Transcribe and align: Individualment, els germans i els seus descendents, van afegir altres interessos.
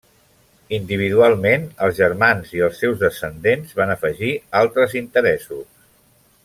Individualment, 0.77 1.67
els 1.87 1.99
germans 1.99 2.55
i 2.57 2.65
els 2.69 2.81
seus 2.85 2.99
descendents, 3.05 3.77
van 3.83 3.95
afegir 3.99 4.35
altres 4.65 5.01
interessos. 5.05 5.67